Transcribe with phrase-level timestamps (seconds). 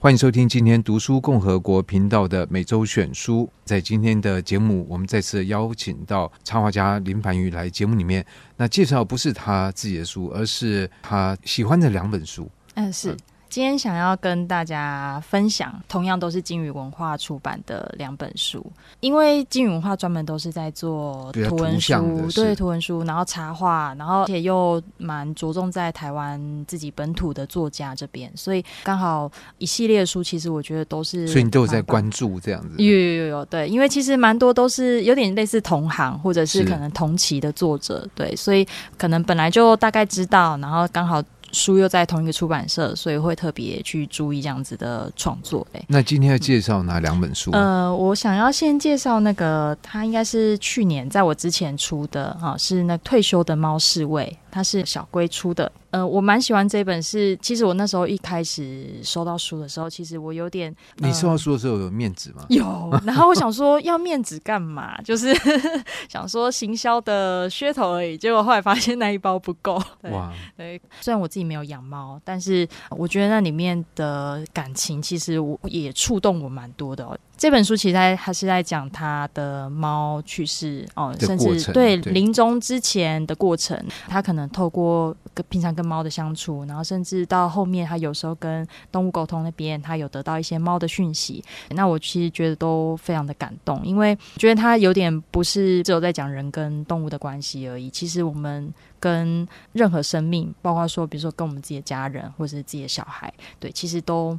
[0.00, 3.50] 欢迎收听今天读书共和国频道的每周选书。
[3.64, 8.24] 在今天的节目，我们再次邀请到插画家林凡瑜来节目里面。
[8.56, 12.48] 那介绍不是他自己的书，而是他喜欢的两本书。
[12.74, 13.16] 嗯，是。
[13.50, 18.64] 今天想要跟大家分享，同样都是金鱼文化出版的两本书，
[19.00, 29.28] 因为金鱼文化专门都是在做图文书，对图文书，然后插画，然后且又蛮着重在台湾自己本土的作家这边，所以刚好
[29.58, 36.68] 一系列书，其实我觉得都是，所以你都有在关注这样子，有有有有，对，因为其实蛮多都是有点类似同行或者是。
[36.68, 38.66] 可能同期的作者，对，所以
[38.98, 41.22] 可能本来就大概知道，然后刚好。
[41.52, 45.66] 书又在同一个出版社，所以会特别去注意这样子的创作。
[45.72, 47.50] 哎，那今天要介绍哪两本书？
[47.52, 54.36] 呃，我想要先介绍那个，它应该是去年在我之前出的啊，是那退休的猫侍卫。
[54.50, 57.36] 它是小龟出的，呃，我蛮喜欢这本是。
[57.40, 60.74] 其实我那时候一开始收到书的时候，其实我有点……
[60.96, 62.44] 你收到书的时候有面子吗？
[62.48, 62.90] 有。
[63.04, 65.00] 然后我想说，要面子干嘛？
[65.02, 65.34] 就是
[66.08, 68.18] 想说行销的噱头而已。
[68.18, 69.82] 结果后来发现那一包不够。
[70.10, 70.32] 哇！
[70.56, 77.16] 对，虽然我自己没有养猫，但是我觉得那里面的感情其实我也触动我蛮多的哦。
[77.36, 91.44] 这本书其实在还是在讲他的猫去世哦，甚至对临终之前的过程，他可能透过跟平常跟猫的相处，然后甚至到后面他有时候跟动物沟通那边，他有得到一些猫的讯息。
[91.70, 97.88] 那我其实觉得都非常的感动，因为觉得他有点不是只有在讲人跟动物的关系而已。
[97.90, 104.36] 其实我们跟任何生命，包括说比如说跟我们自己的家人或者是自己的小孩，对，其实都。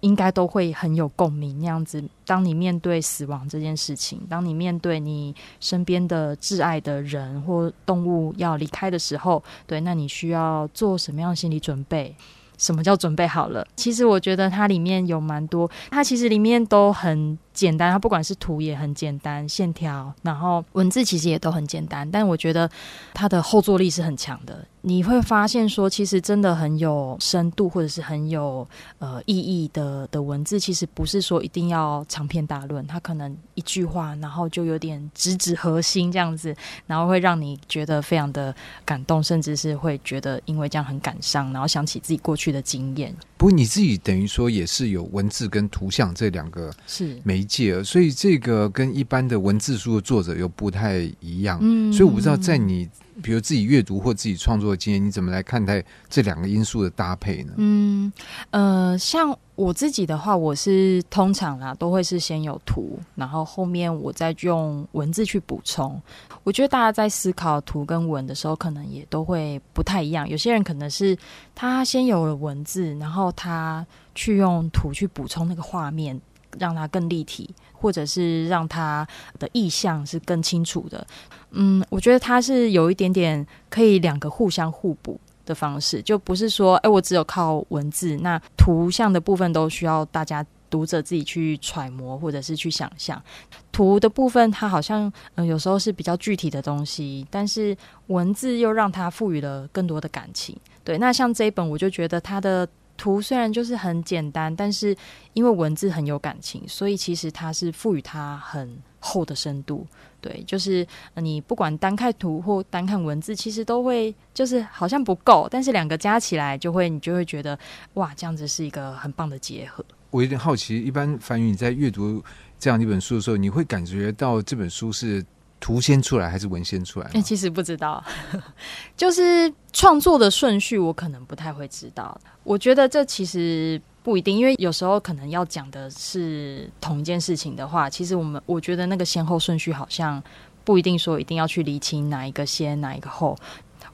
[0.00, 2.02] 应该都会很有共鸣，那样子。
[2.24, 12.14] 当你面对死亡这件事情，当你面对你身边的挚爱的人或动物要离开的时候，对，那你需要做什么样的心理准备？
[12.58, 13.64] 什么叫准备好了？
[13.76, 22.70] 其实我觉得它里面有蛮多，它其实里面都很简单，它不管是图也很简单，线条，然后文字其实也都很简单，但我觉得
[23.12, 24.64] 它的后坐力是很强的。
[24.80, 28.66] 你会发现说，其实真的很有深度，或者是很有
[29.00, 36.54] 呃意义的的文字，其实不是说一定要长篇大论，它可能一句话，然后就有点直指核心这样子，
[36.86, 43.14] 然后会让你觉得非常的感动，甚至是会觉得因为这样很感伤，然后想起自己过去的经验。
[43.36, 51.58] 不过你自己等于说也是有文字跟图像这两个是媒介，所以这个跟一般的文字书的作者又不太一样。
[51.60, 52.88] 嗯，所以我不知道在你。
[53.20, 57.52] 比如自己阅读或自己创作的经验，你怎么来看待这两个因素的搭配呢？
[57.56, 58.12] 嗯，
[58.50, 66.00] 呃，像我自己的话，我是通常啦都会是先有图，然后后面我再用文字去补充。
[66.44, 70.28] 我觉得大家在思考图跟文的时候，可能也都会不太一样。
[70.28, 71.18] 有些人可能是
[71.56, 76.18] 他先有了文字，然后他去用图去补充那个画面，
[76.58, 77.54] 让它更立体。
[77.80, 79.06] 或者是让他
[79.38, 81.06] 的意象是更清楚的，
[81.52, 85.16] 嗯，我觉得它是有一点点可以两个互相互补
[85.46, 93.22] 的方式，就不是说，哎，我只有靠文字，那图像的部分都需要大家读者自己去揣摩或者是去想象。
[93.70, 97.76] 图的部分，它好像嗯有时候是比较具体的东西，但是
[98.08, 100.58] 文字又让它赋予了更多的感情。
[100.82, 102.68] 对，那像这一本，我就觉得它的。
[102.98, 104.94] 图虽然就是很简单，但是
[105.32, 109.86] 因为文字很有感情，所以其实它是赋予它很厚的深度。
[110.20, 117.56] 对，就是你不管单看图或单看文字，其实都会就是好像不够，但是两个加起来就会，你就会觉得
[117.94, 119.84] 哇，这样子是一个很棒的结合。
[120.10, 122.22] 我有点好奇，一般凡宇你在阅读
[122.58, 125.24] 这样一本书的时候，你会感觉到这本书是
[125.60, 127.10] 图先出来还是文先出来？
[127.14, 128.02] 哎、其实不知道，
[128.96, 132.18] 就是创作的顺序，我可能不太会知道。
[132.44, 140.22] 我觉得这其实不一定，因为有时候可能要讲的是同一件事情的话，其实我们我觉得那个先后顺序好像
[140.64, 143.36] 不一定说一定要去理清哪一个先，哪一个后。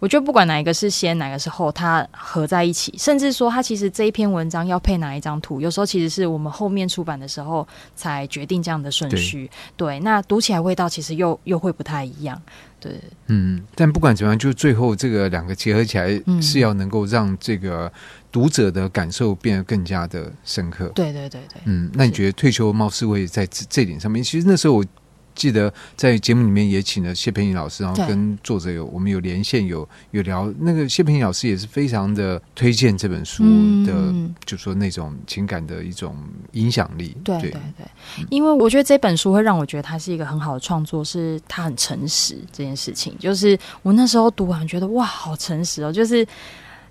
[0.04, 9.50] 我觉得不管哪一个是先，哪个是后，它合在一起，甚至说它其实这一篇文章要配哪一张图，有时候其实是我们后面出版的时候才决定这样的顺序。
[9.78, 12.38] 对，对，那读起来味道其实又又会不太一样。
[12.78, 17.90] 对，嗯，但不管怎么样，就最后这个两个结合起来，是要能够让这个
[18.30, 20.88] 读者的感受变得更加的深刻。
[20.94, 24.84] 对对对对，嗯，那你觉得退休貌似会在这这点上面，其实那时候我。
[25.34, 30.52] 记得在节目里面也请了谢培颖老师，然后跟作者有我们有连线，有有聊。
[30.58, 33.42] 那个谢培颖老师也是非常的推荐这本书
[33.84, 36.16] 的，嗯、就说那种情感的一种
[36.52, 37.16] 影响力。
[37.24, 37.86] 对对对，
[38.30, 43.14] 因为我觉得这本书会让我觉得它是一个很好的创作，是它很诚实这件事情。
[43.18, 46.26] 就是我那时候读完觉得哇，好诚实哦，就是。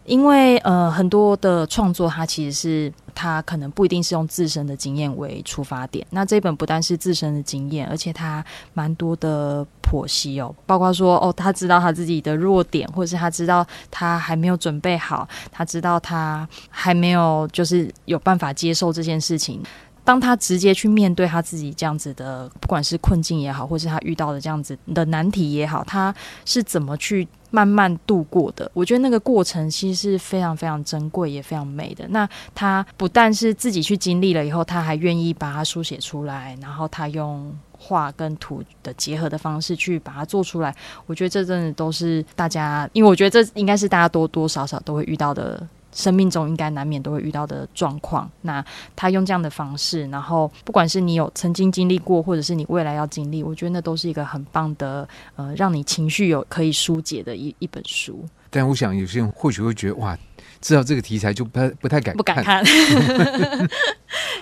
[0.05, 6.05] 因为呃，很多的创作，它其实是它可能不一定是用自身的经验为出发点。
[6.09, 19.61] 那这本不但是自身的经验，而且它蛮多的剖析哦，包括说哦，他知道他自己的弱点，或者是他知道他还没有准备好，他知道他还没有就是有办法接受这件事情。
[20.05, 26.13] 当他直接去面对他自己这样子的，不管是困境也好，或是他遇到的这样子的难题也好，他
[26.43, 28.69] 是怎么去慢慢度过的？
[28.73, 32.03] 我觉得那个过程其实是非常非常珍贵，也非常美的。
[32.07, 40.75] 那他不但是自己去经历了以后，他还愿意把它书写出来，然后他用画跟图的结合的方式去把它做出来。
[41.05, 45.67] 我觉得这真的都是大家，因为我觉得这应该是大家多多少少都会遇到的。
[45.93, 48.63] 生命中应该难免都会遇到的状况，那
[48.95, 58.25] 他用这样的方式，然后不管是你有曾经经历过，或者是你未来要经历，我觉得那都是一个很棒的，呃，让你情绪有可以疏解的一一本书。
[58.49, 60.17] 但我想有些人或许会觉得，哇，
[60.61, 62.63] 知道这个题材就不太不太敢不敢看。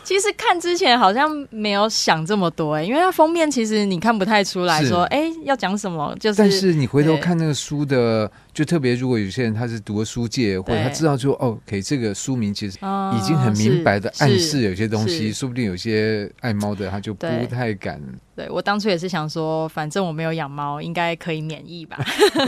[0.03, 6.37] 其实看之前好像没有想这么多哎、欸，因为它封面其实你看不太出来说，哎、欸，要讲什么，就是。
[6.37, 8.29] 但是你回头看那个书的。
[8.53, 12.77] 就特别，如果有些人他是读了书界，或者他知道说哦，给这个书名其实
[13.15, 18.01] 已经很明白的暗示有些东西，说不定有些爱猫的他就不太敢。
[18.35, 21.97] 对，我当初也是想说，反正我没有养猫，应该可以免疫吧。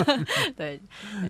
[0.58, 0.82] 对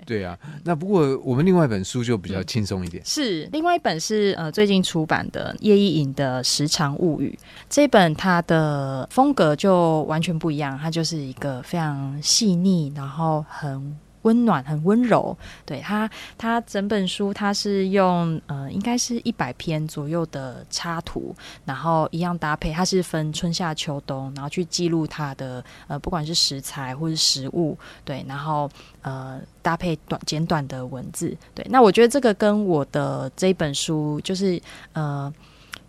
[0.06, 7.38] 对啊，那不过我们另外一本书就比较轻松一点，是另外一本是呃最近出版的叶一颖的《时常物语》
[7.70, 13.96] 这本，它的风格就完全不一样，它就是一个非常细腻，然后很。
[14.24, 28.70] 温暖很温柔，对他，他整本书他是用呃，应该是一百篇左右的插图，然后一样搭配，它是分春夏秋冬，然后去记录它的呃，不管是食材或是食物，对，然后
[29.02, 34.62] 呃搭配短简短的文字，对，那我觉得这个跟我的这一本书就是
[34.94, 35.32] 呃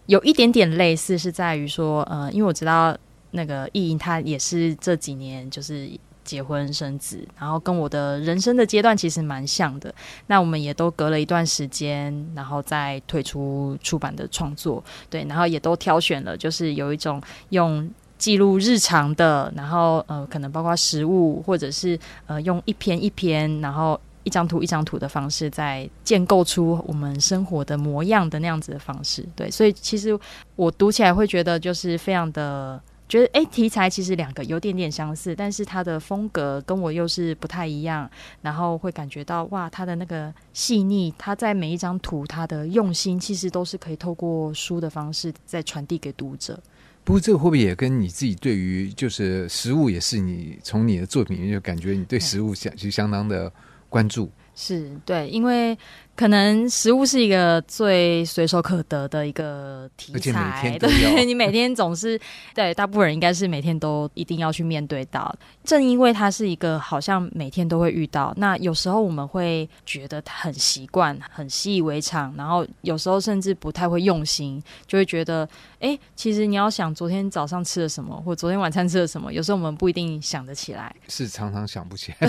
[0.06, 2.96] 有一点点类似，是在于说呃，因为我知道
[3.31, 5.88] 那个意淫他也是这几年就是。
[6.25, 9.94] 结婚生子，然后跟我的人生的阶段其实蛮像的。
[10.26, 17.88] 那我们也都隔了一段时间，然后再退出出版的创作，对，然后也都挑选了，就是有一种用
[18.19, 29.25] 记录日常的，然后呃，可能包括食物，或者是呃，用一篇一篇，然后一张图一张图的方式，在建构出我们生活的模样的那样子的方式。
[29.37, 30.19] 对，所以其实
[30.56, 32.81] 我读起来会觉得就是非常的。
[33.14, 38.11] 觉得哎，题材其实两个有点点相似，但是它的风格跟我又是不太一样，
[38.43, 46.61] 然后会感觉到哇，它的那个细腻，它在每一张图，它的用心，其实都是可以透过书的方式再传递给读者。
[47.05, 53.52] 不过这个会不会也跟你自己对于就是食物，也是你从你的作品里面就感觉你对食物相其实相当的
[53.88, 54.28] 关注？
[54.56, 55.78] 是对，因为。
[56.16, 62.19] 可能食物是一个最随手可得的一个题材，对，你每天总是
[62.55, 65.34] 对，大部分人应该是每天都一定要去面对到。
[65.64, 75.49] 正因为它是一个好像每天都会遇到，那有时候我们会觉得很习惯、很习以为常，然后有时候甚至不太会用心，就会觉得，
[75.81, 82.28] 哎，其实你要想昨天早上吃了什么，或昨天晚餐吃了什么，有时候我们不一定想得起来，是常常想不起来。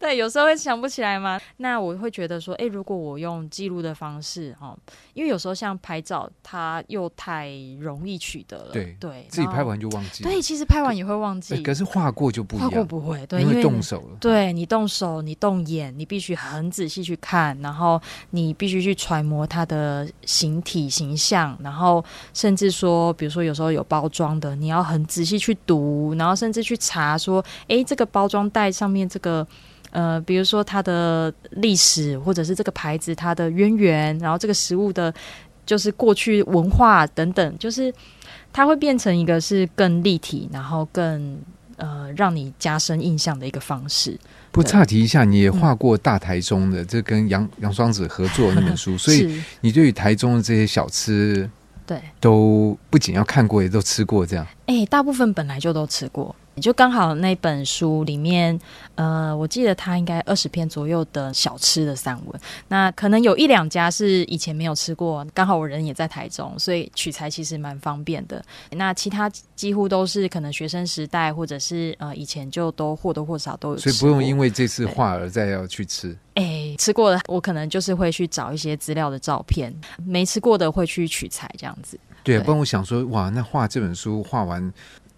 [0.00, 1.38] 对，有时候会想不起来嘛？
[1.58, 2.56] 那我会觉得说。
[2.62, 4.76] 诶，如果我用记录的方式，哈，
[5.14, 7.50] 因为有时候像拍照，它又太
[7.80, 10.22] 容易取得了，对对，自己拍完就忘记。
[10.22, 11.60] 对，其实拍完也会忘记。
[11.62, 14.16] 可是画过就不一样，画过不会，对，因为动手了。
[14.20, 18.00] 对，你动手，你动眼，你必须很仔细去看，然后
[18.30, 29.44] 你必须去揣摩它的形体形象，然后甚至说，比如说有时候有包装的，你要很仔细去读，然后甚至去查说，诶，这个包装袋上面这个。
[29.92, 35.12] 呃，比如说它的历史，或者是这个牌子它的渊源，然后这个食物的，
[35.64, 37.92] 就是过去文化等等，就是
[38.52, 41.38] 它会变成一个是更立体，然后更
[41.76, 44.18] 呃让你加深印象的一个方式。
[44.50, 51.48] 不岔题一下，你也画过大台中的，这、嗯、跟杨杨双子合作的那本书， 所以你对于台中的这些小吃，
[51.86, 54.46] 对，都不仅要看过，也都吃过这样。
[54.66, 56.34] 哎、欸，大部分本来就都吃过。
[56.60, 58.58] 就刚好那本书里面，
[58.94, 62.40] 呃，我记得它应该二十篇左右的小吃的散文。
[62.68, 68.44] 那可能有一两家是以前没有吃过，刚好我人也在台中，所以取材其实蛮方便的。
[68.72, 76.16] 那其他几乎都是可能学生时代或者是呃以前就都或多或少都有吃，所以不用因为这次画而再要去吃。
[76.34, 81.98] 哎，吃过的我可能就是会去找一些资料的照片，没吃过的会去取材这样子。
[82.24, 84.72] 对，不然我想说，哇，那画这本书画完。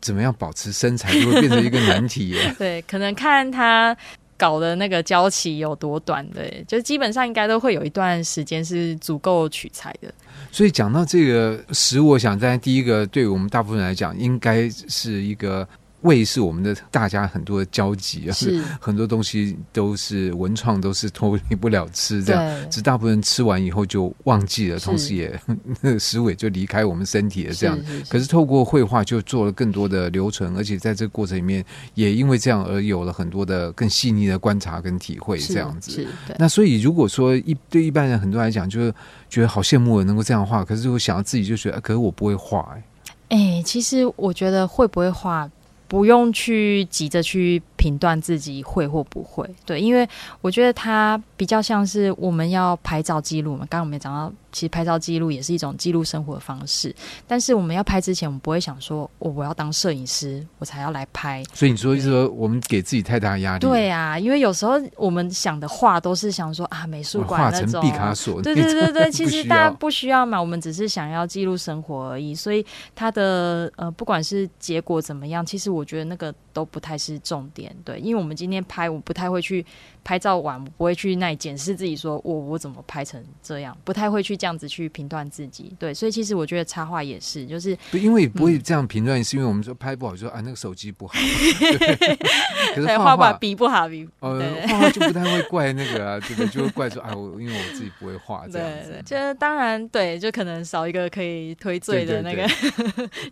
[0.04, 2.54] 怎么样保持身材 就会变成一个难题耶？
[2.60, 3.96] 对，可能看他
[4.36, 10.12] 搞的那个交期有多短，对，就基本上应该都会有一段时间是足够取材的。
[10.52, 15.66] 所以讲到这个食物，我想在第一个，对我们大部分人来讲，应该是一个。
[16.04, 25.40] 胃是我们的大家很多的交集啊，是很多东西都是文创，都是脱离不了吃这样，只大部分人吃完以后就忘记了，同时也
[25.80, 27.78] 那个食物就离开我们身体了这样。
[28.08, 36.06] 可是透过绘画就做了更多的留存，而且在这个过程里面也因为这样而有了很多的更细腻的观察跟体会这样子。
[36.38, 38.94] 那所以如果说一对一般人很多来讲，就是
[39.30, 42.84] 觉得好羡慕能够这样画，可是我想要自己就觉得，可是我不会画哎。
[43.30, 45.50] 哎，其实我觉得会不会画。
[45.94, 50.04] 不用去急着去评断自己会或不会，对，因为
[50.40, 53.60] 我觉得它比较像是我们要拍照记录嘛。
[53.70, 54.32] 刚刚我们也讲到。
[54.54, 56.94] 其实拍照记录也是一种记录生活的方式，
[57.26, 61.42] 但是我们要拍之前，我们不会想说，我、哦、我要当摄影师，我才要来拍。
[61.52, 63.58] 所以你说，就是说我们给自己太大压力。
[63.58, 68.40] 对啊，因为有时候我们想的话都是想说啊，美术馆那种毕卡索。
[68.40, 72.32] 对对对对，其实大家不需要嘛，我们只是想要记录生活而已。
[72.32, 77.74] 所以它的呃，不管是结果怎么样，其实我觉得那个都不太是重点。
[77.84, 79.64] 对，因为我们今天拍，我不太会去。
[80.06, 85.74] 拍照完，我不会去那里检视自己，说我我怎么拍成这样，不太会去这样子去评断自己。
[85.78, 91.14] 对，所以其实我觉得插画也是，就是不因为不会这样评断，是因为我们说拍不好，就说啊那个手机不好。
[92.76, 96.46] 可是画画笔不好，笔呃画画就不太会怪那个啊，这个？
[96.48, 98.90] 就会怪说啊我因为我自己不会画这样子。
[99.00, 102.46] 对对，就是当然对，就可能少一个可以推 罪的那个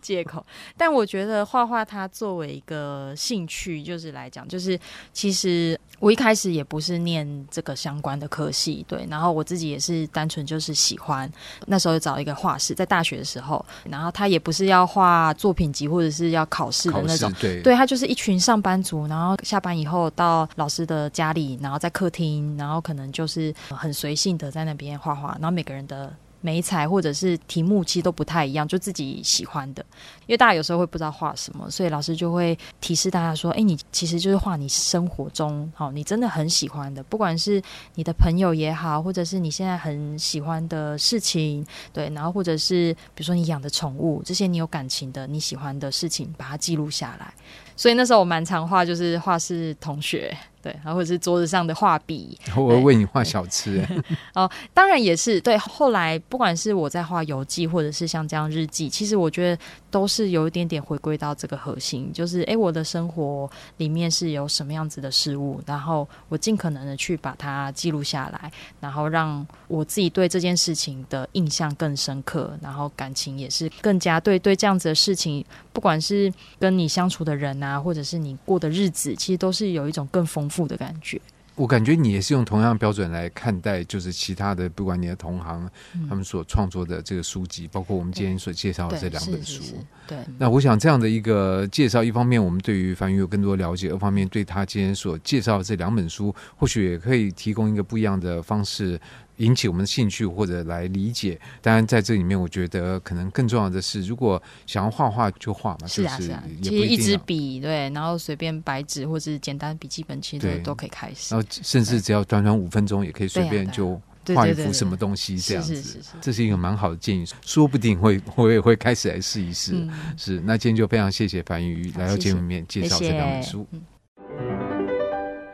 [0.01, 0.43] 借口。
[0.75, 4.77] 但我觉得画画它作为一个兴趣，就是来讲，就是
[5.13, 6.63] 其实我一开始也。
[6.63, 11.31] 不是念这个相关的科系，对，然后我自己也是单纯就是喜欢，
[11.67, 26.11] 那时候找一个画室，在大学的时候，然后他也不是要画作品集或者是要考试的那种，对，对他就是一群上班族，然后下班以后到老师的家里，然后在客厅，然后可能就是很随性的在那边画画，然后每个人的。
[26.43, 29.83] 媒材或者是题目其实都不太一样，就自己喜欢的。
[30.27, 37.61] 因为大家有时候会不知道画什么，所以老师就会提示大家说：“哎，你其实就是画你生活中，好，你真的很喜欢的，不管是
[37.95, 47.33] 你的朋友也好，或者是你现在很喜欢的事情，对，然后或者是比如说你养的宠物，这些你有感情的、你喜欢的事情，把它记录下来。”
[47.75, 52.37] 所以那时候我蛮常画，就是画室同学，对，然后或者是桌子上的画笔。
[52.55, 53.85] 我会为你画小吃，
[54.35, 55.57] 哦，当然也是对。
[55.57, 77.53] 后来不管是我在画游记，或者是像这样日记，其实我觉得都是有一点点回归到这个核心，就是哎，我的生活里面是有什么样子的事物，然后我尽可能的去把它记录下来，然后让我自己对这件事情的印象更深刻，然后感情也是更加对对这样子的事情，不管是跟你相处的人。
[77.63, 81.21] 啊，或者是你过的日子，其实都是有一种更丰富的感觉。
[81.55, 89.61] 我感觉你也是用同样标准来看待，就是其他的，不管你的同行、嗯、他们所创作的这个书籍，包括我们今天所介绍的这两本书。
[90.07, 98.99] 对，那我想这样的一个介绍，一方面我们对于梵宇有更多了解，二方面对他今天所介绍的这两本书，或许也可以提供一个不一样的方式。
[99.37, 111.33] 引起我们的兴趣或者来理解，当然在这里面，我觉得可能更重要的是，如果想要画画就画嘛，是啊是啊，其实一支笔对，然后随便白纸或者简单笔记本，其实都都可以开始。
[111.33, 113.99] 然后甚至只要短短五分钟，也可以随便就
[114.35, 116.01] 画一幅什么东西这样子。
[116.21, 119.73] 这是一个蛮好的建议，说不定会 我也会开始来试一试。
[119.73, 123.67] 嗯、是，那今天就非常谢谢樊宇来到节目里面介绍这两本书。
[123.71, 123.83] 谢谢。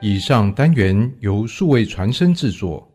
[0.01, 2.88] 以上单元由数位传声制作。